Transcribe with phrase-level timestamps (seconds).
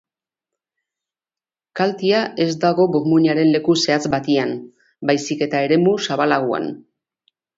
[1.79, 4.55] Kaltea ez dago burmuinaren leku zehatz batean,
[5.11, 6.67] baizik eta eremu zabalagoan.